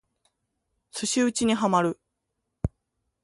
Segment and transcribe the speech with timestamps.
[0.89, 1.99] 寿司打にハマる